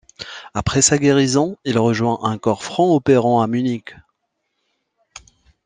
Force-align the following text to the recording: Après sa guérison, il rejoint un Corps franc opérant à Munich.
Après 0.55 0.81
sa 0.81 0.97
guérison, 0.97 1.59
il 1.63 1.77
rejoint 1.77 2.21
un 2.23 2.39
Corps 2.39 2.63
franc 2.63 2.89
opérant 2.95 3.43
à 3.43 3.45
Munich. 3.45 3.93